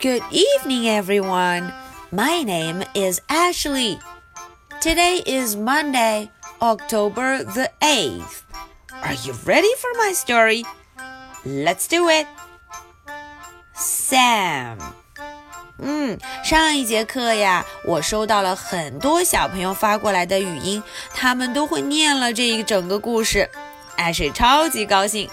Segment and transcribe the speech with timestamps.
[0.00, 1.72] Good evening, everyone.
[2.10, 3.98] My name is Ashley.
[4.80, 8.42] Today is Monday, October the 8th.
[9.02, 10.64] Are you ready for my story?
[11.44, 12.26] Let's do it.
[13.74, 14.78] Sam.
[15.78, 20.82] 嗯，上一节课呀，我收到了很多小朋友发过来的语音，
[21.14, 23.50] 他们都会念了这一整个故事，
[23.96, 25.30] 艾水超级高兴。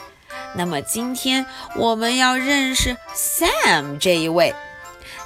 [0.54, 1.46] 那么今天
[1.76, 4.54] 我们要认识 Sam 这一位。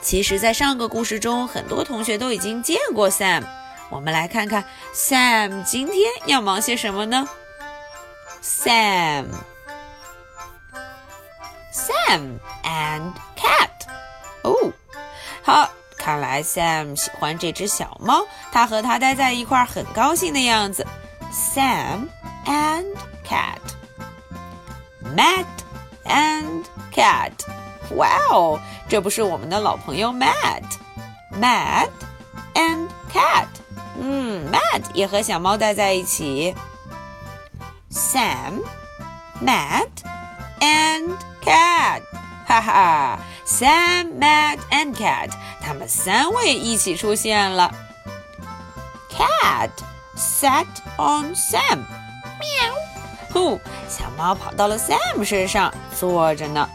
[0.02, 3.43] 其实，在上个故事中，很多同学都已经见过 Sam。
[3.91, 7.29] 我们来看看 Sam 今天要忙些什么呢
[8.43, 9.27] ？Sam,
[11.73, 13.71] Sam and cat.
[14.43, 14.73] 哦，
[15.43, 20.87] 好，看来 Sam 喜欢这只小猫，他和它待在一块儿很高兴的样子。
[21.33, 22.09] Sam
[22.45, 22.95] and
[23.29, 23.59] cat.
[25.16, 25.46] Matt
[26.05, 27.32] and cat.
[27.96, 31.90] 哇哦，这不是我们的老朋友 Matt，Matt
[32.54, 33.48] and cat。
[33.99, 36.55] 嗯，Matt 也和小猫待在一起。
[37.91, 38.62] Sam,
[39.44, 39.90] Matt
[40.62, 42.02] and cat，
[42.48, 47.70] 哈哈，Sam, Matt and cat，他们三位一起出现了。
[49.10, 49.71] Cat
[50.16, 50.66] sat
[50.98, 51.80] on Sam，
[52.40, 52.74] 喵，
[53.37, 56.66] 呼，小猫跑到了 Sam 身上坐着呢。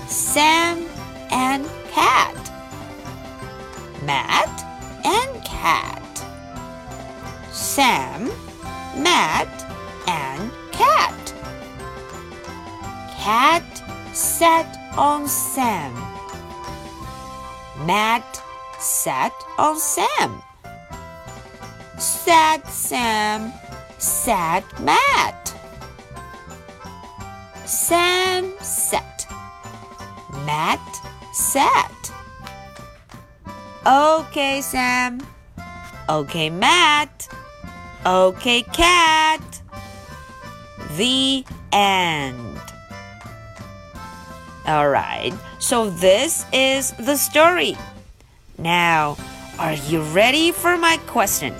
[0.08, 0.84] Sam
[1.30, 2.34] and cat.
[4.06, 4.48] Matt
[5.02, 6.00] and cat.
[7.52, 8.30] Sam,
[8.96, 9.48] Matt,
[10.06, 11.12] and cat.
[13.18, 13.62] Cat
[14.14, 14.66] sat
[14.96, 15.92] on Sam.
[17.84, 18.22] Matt
[18.78, 20.40] sat on Sam.
[22.01, 23.53] Sat Sam,
[23.99, 25.53] sat Matt.
[27.63, 29.27] Sam sat.
[30.43, 30.81] Matt
[31.31, 32.11] sat.
[33.85, 35.21] Okay, Sam.
[36.09, 37.29] Okay, Matt.
[38.03, 39.61] Okay, Cat.
[40.97, 42.59] The end.
[44.67, 47.77] Alright, so this is the story.
[48.57, 49.17] Now,
[49.59, 51.53] are you ready for my question?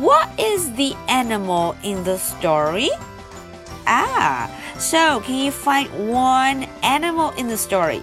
[0.00, 2.90] What is the animal in the story?
[3.86, 8.02] Ah, so can you find one animal in the story?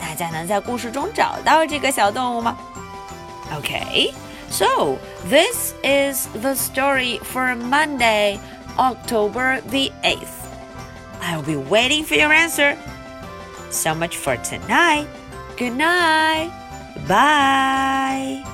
[0.00, 2.56] 大家能在故事中找到这个小动物吗？
[3.52, 4.12] Okay,
[4.50, 4.98] so
[5.28, 8.38] this is the story for Monday,
[8.78, 10.44] October the 8th.
[11.22, 12.76] I'll be waiting for your answer.
[13.70, 15.06] So much for tonight.
[15.56, 16.50] Good night.
[17.08, 18.44] Bye.